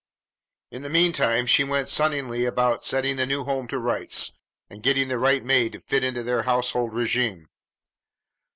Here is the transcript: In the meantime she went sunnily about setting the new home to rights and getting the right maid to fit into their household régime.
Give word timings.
In 0.71 0.81
the 0.81 0.89
meantime 0.89 1.45
she 1.45 1.63
went 1.63 1.87
sunnily 1.87 2.47
about 2.47 2.83
setting 2.83 3.17
the 3.17 3.27
new 3.27 3.43
home 3.43 3.67
to 3.67 3.77
rights 3.77 4.31
and 4.67 4.81
getting 4.81 5.09
the 5.09 5.19
right 5.19 5.45
maid 5.45 5.73
to 5.73 5.81
fit 5.81 6.03
into 6.03 6.23
their 6.23 6.41
household 6.41 6.91
régime. 6.91 7.45